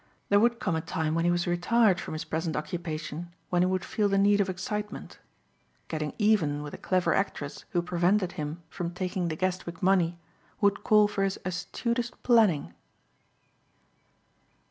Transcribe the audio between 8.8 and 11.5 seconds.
taking the Guestwick money would call for his